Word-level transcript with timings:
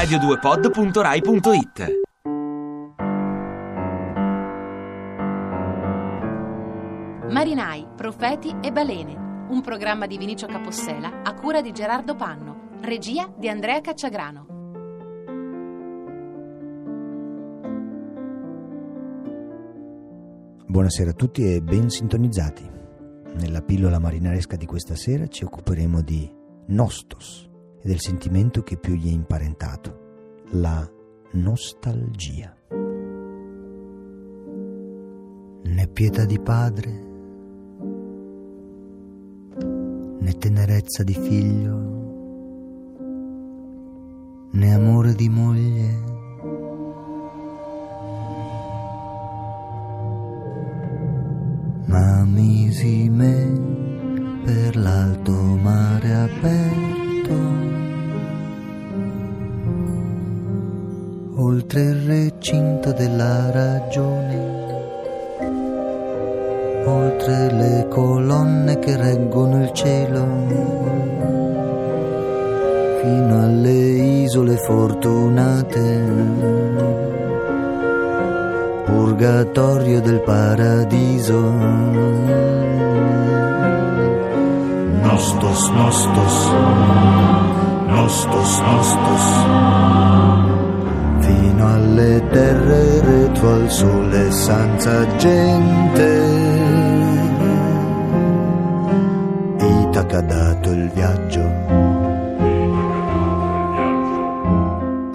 radio2pod.rai.it 0.00 1.98
Marinai, 7.28 7.86
profeti 7.96 8.56
e 8.62 8.72
balene. 8.72 9.44
Un 9.50 9.60
programma 9.60 10.06
di 10.06 10.16
Vinicio 10.16 10.46
Capossela 10.46 11.20
a 11.22 11.34
cura 11.34 11.60
di 11.60 11.72
Gerardo 11.72 12.14
Panno. 12.14 12.78
Regia 12.80 13.30
di 13.36 13.50
Andrea 13.50 13.82
Cacciagrano. 13.82 14.46
Buonasera 20.66 21.10
a 21.10 21.14
tutti 21.14 21.52
e 21.52 21.60
ben 21.60 21.90
sintonizzati. 21.90 22.70
Nella 23.34 23.60
pillola 23.60 23.98
marinaresca 23.98 24.56
di 24.56 24.64
questa 24.64 24.94
sera 24.94 25.26
ci 25.26 25.44
occuperemo 25.44 26.00
di 26.00 26.32
nostos 26.68 27.49
e 27.82 27.88
del 27.88 28.00
sentimento 28.00 28.62
che 28.62 28.76
più 28.76 28.94
gli 28.94 29.08
è 29.08 29.12
imparentato, 29.12 30.44
la 30.50 30.88
nostalgia. 31.32 32.56
Né 35.62 35.88
pietà 35.88 36.24
di 36.24 36.40
padre, 36.40 36.90
né 40.18 40.32
tenerezza 40.38 41.02
di 41.02 41.14
figlio, 41.14 41.78
né 44.52 44.74
amore 44.74 45.14
di 45.14 45.28
moglie 45.28 46.18
ma 51.90 52.24
misi 52.24 53.08
me 53.08 53.68
per 54.44 54.76
l'alto 54.76 55.32
mare 55.32 56.14
aperto, 56.14 56.89
oltre 61.70 61.82
il 61.82 62.04
recinto 62.04 62.90
della 62.90 63.48
ragione, 63.52 64.34
oltre 66.84 67.52
le 67.52 67.86
colonne 67.88 68.76
che 68.80 68.96
reggono 68.96 69.62
il 69.62 69.70
cielo, 69.72 70.26
fino 73.00 73.44
alle 73.44 73.70
isole 73.70 74.56
fortunate 74.56 76.02
purgatorio 78.86 80.00
del 80.00 80.20
paradiso. 80.22 81.38
Nostos, 85.02 85.70
nostos, 85.70 86.50
nostos, 87.86 88.60
nostos, 88.60 89.89
fino 91.60 91.66
alle 91.66 92.26
terre 92.28 93.00
retro 93.00 93.52
al 93.52 93.70
sole 93.70 94.30
senza 94.30 95.16
gente. 95.16 96.08
Itaca 99.58 100.18
ha 100.18 100.22
dato 100.22 100.70
il 100.70 100.90
viaggio. 100.90 101.42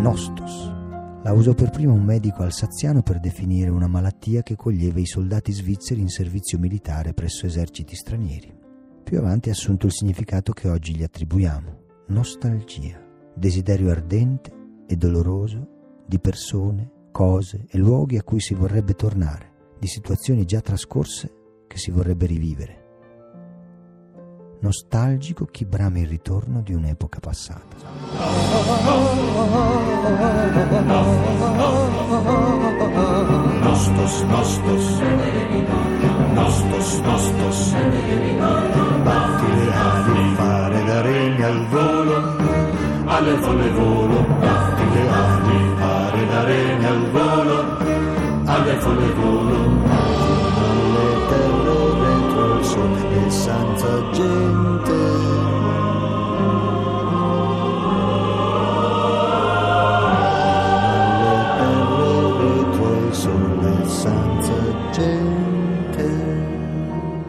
Nostos 0.00 0.74
la 1.22 1.32
usò 1.32 1.54
per 1.54 1.70
primo 1.70 1.94
un 1.94 2.04
medico 2.04 2.42
alsaziano 2.42 3.02
per 3.02 3.18
definire 3.18 3.70
una 3.70 3.88
malattia 3.88 4.42
che 4.42 4.54
coglieva 4.54 5.00
i 5.00 5.06
soldati 5.06 5.50
svizzeri 5.50 6.00
in 6.00 6.08
servizio 6.08 6.58
militare 6.58 7.14
presso 7.14 7.46
eserciti 7.46 7.96
stranieri. 7.96 8.54
Più 9.02 9.18
avanti 9.18 9.48
ha 9.48 9.52
assunto 9.52 9.86
il 9.86 9.92
significato 9.92 10.52
che 10.52 10.68
oggi 10.68 10.94
gli 10.94 11.02
attribuiamo, 11.02 11.78
nostalgia, 12.08 13.00
desiderio 13.34 13.90
ardente 13.90 14.52
e 14.86 14.96
doloroso 14.96 15.74
di 16.06 16.18
persone, 16.18 16.90
cose 17.10 17.66
e 17.68 17.78
luoghi 17.78 18.16
a 18.16 18.22
cui 18.22 18.40
si 18.40 18.54
vorrebbe 18.54 18.94
tornare, 18.94 19.74
di 19.78 19.86
situazioni 19.86 20.44
già 20.44 20.60
trascorse 20.60 21.32
che 21.66 21.78
si 21.78 21.90
vorrebbe 21.90 22.26
rivivere. 22.26 22.84
Nostalgico 24.60 25.44
chi 25.44 25.64
brama 25.66 25.98
il 25.98 26.08
ritorno 26.08 26.62
di 26.62 26.72
un'epoca 26.72 27.20
passata. 27.20 27.76
Nostos, 33.60 34.22
nostos, 34.22 35.00
nostos, 36.32 37.00
nostos, 37.00 37.74
batti 39.02 39.54
le 39.54 39.72
ali, 39.72 40.34
fare 40.34 40.84
da 40.84 41.00
regna 41.02 41.46
al 41.46 41.66
volo, 41.68 42.36
alle 43.04 43.36
folle 43.36 43.70
volo, 43.70 44.25
folle 48.78 49.12
volo, 49.14 49.56
alle 49.84 51.26
terre 51.28 51.76
retro 52.00 52.58
il 52.58 52.64
sole 52.64 53.26
e 53.26 53.30
senza 53.30 54.10
gente. 54.12 55.06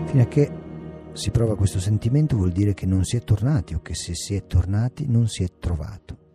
Fino 0.06 0.22
a 0.24 0.26
che 0.26 0.52
si 1.14 1.32
prova 1.32 1.56
questo 1.56 1.80
sentimento 1.80 2.36
vuol 2.38 2.52
dire 2.52 2.74
che 2.74 2.86
non 2.86 3.04
si 3.04 3.18
è 3.18 3.24
tornati 3.24 3.74
o 3.74 3.82
che 3.82 3.94
se 3.94 4.16
si 4.16 4.36
è 4.36 4.48
tornati 4.48 5.06
non 5.08 5.28
si 5.28 5.44
è 5.44 5.48
trovato. 5.60 6.27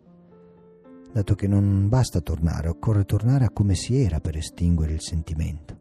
Dato 1.13 1.35
che 1.35 1.47
non 1.47 1.89
basta 1.89 2.21
tornare, 2.21 2.69
occorre 2.69 3.05
tornare 3.05 3.45
a 3.45 3.51
come 3.51 3.75
si 3.75 4.01
era 4.01 4.21
per 4.21 4.37
estinguere 4.37 4.93
il 4.93 5.01
sentimento. 5.01 5.81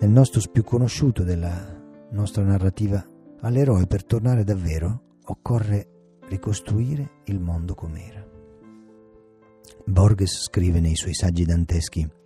Nel 0.00 0.10
nostro 0.10 0.40
più 0.50 0.62
conosciuto 0.62 1.22
della 1.22 1.80
nostra 2.10 2.42
narrativa 2.42 3.04
all'eroe 3.40 3.86
per 3.86 4.04
tornare 4.04 4.44
davvero 4.44 5.18
occorre 5.24 6.18
ricostruire 6.28 7.20
il 7.24 7.40
mondo 7.40 7.74
com'era. 7.74 8.26
Borges 9.84 10.42
scrive 10.42 10.80
nei 10.80 10.96
suoi 10.96 11.14
saggi 11.14 11.44
danteschi 11.44 12.20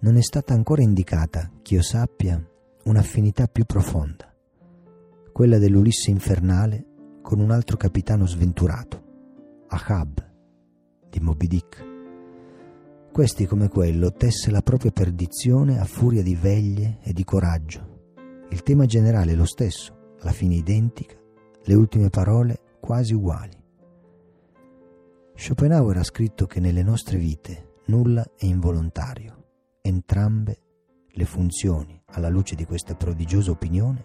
non 0.00 0.16
è 0.16 0.22
stata 0.22 0.54
ancora 0.54 0.80
indicata, 0.80 1.50
ch'io 1.60 1.82
sappia, 1.82 2.40
un'affinità 2.84 3.48
più 3.48 3.64
profonda, 3.64 4.32
quella 5.32 5.58
dell'Ulisse 5.58 6.10
infernale 6.10 6.84
con 7.20 7.40
un 7.40 7.50
altro 7.50 7.76
capitano 7.76 8.24
sventurato, 8.24 9.07
Ahab, 9.68 10.26
di 11.08 11.20
Moby 11.20 11.46
Dick. 11.46 11.86
Questi, 13.12 13.46
come 13.46 13.68
quello, 13.68 14.12
tesse 14.12 14.50
la 14.50 14.62
propria 14.62 14.90
perdizione 14.90 15.78
a 15.78 15.84
furia 15.84 16.22
di 16.22 16.34
veglie 16.34 16.98
e 17.02 17.12
di 17.12 17.24
coraggio. 17.24 17.96
Il 18.50 18.62
tema 18.62 18.86
generale 18.86 19.32
è 19.32 19.34
lo 19.34 19.46
stesso, 19.46 20.14
la 20.20 20.32
fine 20.32 20.54
identica, 20.54 21.16
le 21.62 21.74
ultime 21.74 22.10
parole 22.10 22.78
quasi 22.80 23.14
uguali. 23.14 23.56
Schopenhauer 25.34 25.96
ha 25.96 26.04
scritto 26.04 26.46
che 26.46 26.60
nelle 26.60 26.82
nostre 26.82 27.18
vite 27.18 27.76
nulla 27.86 28.24
è 28.36 28.44
involontario 28.44 29.38
Entrambe 29.88 30.60
le 31.12 31.24
funzioni, 31.24 31.98
alla 32.08 32.28
luce 32.28 32.54
di 32.54 32.66
questa 32.66 32.94
prodigiosa 32.94 33.52
opinione, 33.52 34.04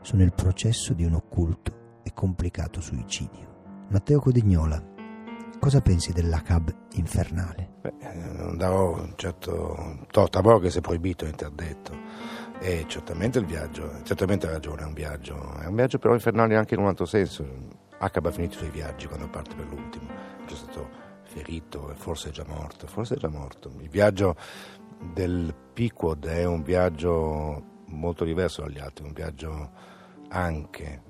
sono 0.00 0.22
il 0.22 0.32
processo 0.32 0.94
di 0.94 1.04
un 1.04 1.12
occulto 1.12 2.00
e 2.02 2.14
complicato 2.14 2.80
suicidio. 2.80 3.86
Matteo 3.90 4.20
Codignola, 4.20 4.82
cosa 5.58 5.80
pensi 5.80 6.12
dell'Acab 6.12 6.72
infernale? 6.94 7.68
Beh, 7.80 7.92
non 8.32 8.56
darò 8.56 8.94
un 8.94 9.12
certo 9.16 10.04
torto 10.10 10.38
a 10.38 10.40
Borges 10.40 10.76
è 10.76 10.80
proibito, 10.80 11.24
è 11.24 11.28
interdetto. 11.28 11.96
E 12.60 12.84
certamente 12.88 13.38
il 13.38 13.46
viaggio, 13.46 14.02
certamente 14.02 14.46
ha 14.46 14.50
ragione, 14.50 14.82
è 14.82 14.84
un 14.84 14.94
viaggio, 14.94 15.54
è 15.60 15.66
un 15.66 15.74
viaggio 15.74 15.98
però 15.98 16.14
infernale 16.14 16.56
anche 16.56 16.74
in 16.74 16.80
un 16.80 16.86
altro 16.86 17.04
senso. 17.04 17.46
Acab 17.98 18.26
ha 18.26 18.30
finito 18.30 18.54
i 18.54 18.58
suoi 18.58 18.70
viaggi 18.70 19.06
quando 19.06 19.28
parte 19.28 19.54
per 19.54 19.66
l'ultimo, 19.66 20.06
è 20.46 20.54
stato 20.54 20.88
ferito 21.22 21.90
e 21.90 21.94
forse 21.94 22.30
è 22.30 22.32
già 22.32 22.44
morto, 22.46 22.86
forse 22.86 23.14
è 23.14 23.18
già 23.18 23.28
morto. 23.28 23.72
Il 23.80 23.88
viaggio 23.88 24.36
del 25.12 25.54
Pequod 25.72 26.26
è 26.26 26.44
un 26.44 26.62
viaggio 26.62 27.62
molto 27.86 28.24
diverso 28.24 28.62
dagli 28.62 28.78
altri, 28.78 29.04
un 29.04 29.12
viaggio 29.12 29.70
anche 30.30 31.02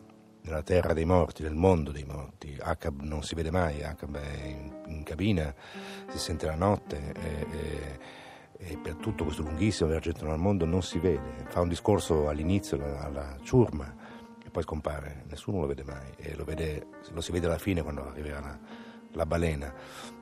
nella 0.49 0.63
terra 0.63 0.95
dei 0.95 1.05
morti, 1.05 1.43
nel 1.43 1.55
mondo 1.55 1.93
dei 1.93 2.05
morti. 2.05 2.57
Acab 2.61 3.03
non 3.03 3.23
si 3.23 3.35
vede 3.35 3.51
mai, 3.51 3.85
Acab 3.85 4.17
è 4.17 4.47
in, 4.47 4.73
in 4.87 5.03
cabina, 5.03 5.55
si 6.09 6.19
sente 6.19 6.47
la 6.47 6.55
notte 6.55 7.13
e, 7.13 7.47
e, 7.51 7.99
e, 8.59 8.79
per 8.79 8.95
tutto 8.95 9.25
questo 9.25 9.43
lunghissimo 9.43 9.91
viaggio 9.91 10.09
intorno 10.09 10.33
al 10.33 10.41
mondo 10.41 10.65
non 10.65 10.83
si 10.83 10.99
vede. 10.99 11.45
Fa 11.49 11.61
un 11.61 11.69
discorso 11.69 12.29
all'inizio 12.29 12.83
alla, 12.99 13.37
ciurma 13.43 13.95
e 14.45 14.51
poi 14.51 14.63
scompare, 14.63 15.25
nessuno 15.29 15.61
lo 15.61 15.67
vede 15.67 15.85
mai 15.85 16.11
e 16.17 16.35
lo, 16.35 16.45
vede, 16.45 16.87
lo 17.13 17.21
si 17.21 17.31
vede 17.31 17.47
alla 17.47 17.59
fine 17.59 17.83
quando 17.83 18.09
arriverà 18.09 18.41
la, 18.41 18.59
la 19.13 19.27
balena. 19.27 19.73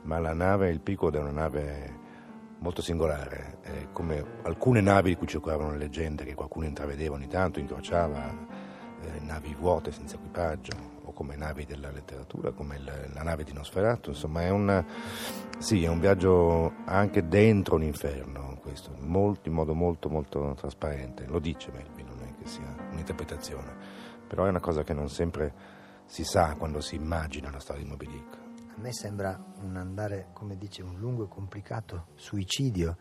Ma 0.03 0.19
la 0.19 0.35
nave, 0.35 0.71
il 0.71 0.81
Pequod 0.81 1.15
è 1.15 1.21
una 1.21 1.31
nave 1.31 2.05
molto 2.59 2.83
singolare, 2.83 3.59
eh, 3.63 3.89
come 3.93 4.25
alcune 4.43 4.81
navi 4.81 5.11
di 5.11 5.17
cui 5.17 5.27
circolavano 5.27 5.73
le 5.73 5.79
leggende 5.79 6.25
che 6.25 6.35
qualcuno 6.35 6.67
intravedeva 6.67 7.15
ogni 7.15 7.29
tanto, 7.29 7.61
incrociava 7.61 8.66
eh, 9.07 9.21
navi 9.21 9.55
vuote 9.55 9.93
senza 9.93 10.17
equipaggio 10.17 10.95
o 11.05 11.13
come 11.13 11.37
navi 11.37 11.65
della 11.65 11.91
letteratura, 11.91 12.51
come 12.51 12.79
la, 12.79 12.93
la 13.13 13.23
nave 13.23 13.45
di 13.45 13.53
Nosferatu, 13.53 14.11
insomma 14.11 14.43
è 14.43 14.51
un, 14.51 14.85
sì, 15.59 15.85
è 15.85 15.89
un 15.89 16.01
viaggio 16.01 16.73
anche 16.85 17.29
dentro 17.29 17.77
l'inferno, 17.77 18.59
questo, 18.61 18.91
molto, 18.99 19.49
in 19.49 19.55
modo 19.55 19.75
molto 19.75 20.09
molto 20.09 20.55
trasparente, 20.57 21.27
lo 21.27 21.39
dice 21.39 21.71
Melvin, 21.71 22.07
non 22.07 22.23
è 22.23 22.35
che 22.43 22.49
sia 22.49 22.75
un'interpretazione, 22.91 23.75
però 24.27 24.45
è 24.47 24.49
una 24.49 24.61
cosa 24.61 24.83
che 24.83 24.93
non 24.93 25.09
sempre 25.09 25.55
si 26.07 26.25
sa 26.25 26.55
quando 26.57 26.81
si 26.81 26.97
immagina 26.97 27.51
la 27.51 27.61
storia 27.61 27.83
di 27.83 27.89
Moby 27.89 28.07
Dick. 28.09 28.37
A 28.77 28.81
me 28.81 28.93
sembra 28.93 29.43
un 29.63 29.77
andare, 29.77 30.29
come 30.33 30.57
dice, 30.57 30.83
un 30.83 30.99
lungo 30.99 31.25
e 31.25 31.29
complicato 31.29 32.09
suicidio, 32.15 32.97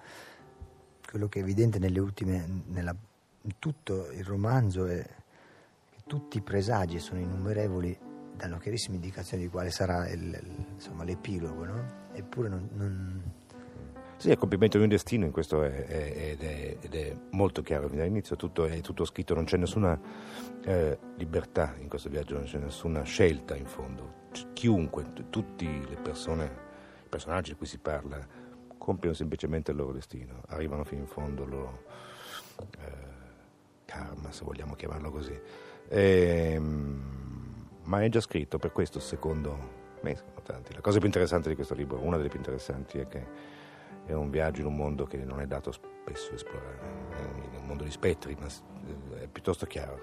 quello 1.09 1.27
che 1.27 1.39
è 1.39 1.41
evidente 1.41 1.79
nelle 1.79 1.99
ultime, 1.99 2.63
nella, 2.67 2.95
in 3.41 3.55
tutto 3.59 4.09
il 4.11 4.23
romanzo 4.23 4.85
è 4.85 5.05
tutti 6.07 6.37
i 6.37 6.41
presagi 6.41 6.99
sono 6.99 7.19
innumerevoli 7.19 7.97
danno 8.35 8.57
chiarissime 8.57 8.95
indicazioni 8.95 9.43
di 9.43 9.49
quale 9.49 9.71
sarà 9.71 10.07
il, 10.09 10.39
insomma, 10.73 11.03
l'epilogo, 11.03 11.65
no? 11.65 11.85
Eppure 12.13 12.49
non, 12.49 12.69
non... 12.73 13.31
Sì, 14.17 14.29
è 14.29 14.31
il 14.31 14.37
compimento 14.37 14.77
di 14.77 14.83
un 14.83 14.89
destino, 14.89 15.25
in 15.25 15.31
questo 15.31 15.63
è, 15.63 15.85
è, 15.85 16.31
ed, 16.31 16.41
è, 16.41 16.77
ed, 16.79 16.95
è, 16.95 17.17
molto 17.31 17.61
chiaro 17.61 17.87
fin 17.87 17.97
dall'inizio, 17.97 18.35
tutto 18.35 18.65
è 18.65 18.79
tutto 18.81 19.03
scritto, 19.03 19.33
non 19.33 19.45
c'è 19.45 19.57
nessuna 19.57 19.99
eh, 20.63 20.99
libertà 21.15 21.75
in 21.79 21.89
questo 21.89 22.09
viaggio, 22.09 22.35
non 22.35 22.43
c'è 22.43 22.59
nessuna 22.59 23.01
scelta 23.03 23.55
in 23.55 23.65
fondo. 23.65 24.23
Chiunque, 24.53 25.05
tutte 25.29 25.65
le 25.65 25.97
persone, 26.01 26.45
i 27.03 27.09
personaggi 27.09 27.51
di 27.51 27.57
cui 27.57 27.67
si 27.67 27.77
parla, 27.79 28.25
compiono 28.77 29.15
semplicemente 29.15 29.71
il 29.71 29.77
loro 29.77 29.91
destino, 29.91 30.43
arrivano 30.47 30.83
fino 30.83 31.01
in 31.01 31.07
fondo 31.07 31.43
il 31.43 31.49
loro 31.49 31.83
eh, 32.79 33.13
karma, 33.85 34.31
se 34.31 34.43
vogliamo 34.43 34.75
chiamarlo 34.75 35.09
così. 35.09 35.39
E, 35.87 36.53
ehm, 36.53 37.13
ma 37.83 38.03
è 38.03 38.09
già 38.09 38.19
scritto, 38.19 38.57
per 38.57 38.71
questo 38.71 38.99
secondo 38.99 39.57
me 40.01 40.15
sono 40.15 40.41
tanti. 40.43 40.73
La 40.73 40.81
cosa 40.81 40.97
più 40.97 41.07
interessante 41.07 41.49
di 41.49 41.55
questo 41.55 41.73
libro, 41.73 41.99
una 42.01 42.17
delle 42.17 42.29
più 42.29 42.39
interessanti, 42.39 42.99
è 42.99 43.07
che 43.07 43.27
è 44.05 44.13
un 44.13 44.29
viaggio 44.29 44.61
in 44.61 44.67
un 44.67 44.75
mondo 44.75 45.05
che 45.05 45.17
non 45.17 45.39
è 45.41 45.47
dato 45.47 45.71
spesso 45.71 46.33
esplorare, 46.33 46.79
è 47.11 47.57
un 47.57 47.65
mondo 47.65 47.83
di 47.83 47.91
spettri, 47.91 48.35
ma 48.39 48.47
è 49.19 49.27
piuttosto 49.27 49.65
chiaro. 49.65 49.99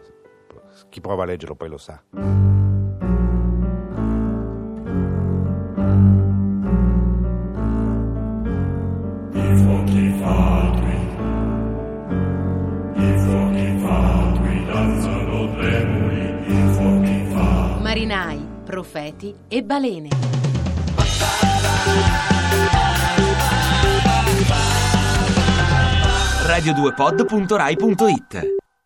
Chi 0.88 1.00
prova 1.00 1.22
a 1.22 1.26
leggerlo 1.26 1.54
poi 1.54 1.68
lo 1.68 1.78
sa. 1.78 2.71
Marinai, 17.92 18.40
profeti 18.64 19.34
e 19.48 19.62
balene. 19.62 20.08
radio2pod.rai.it 26.46 28.61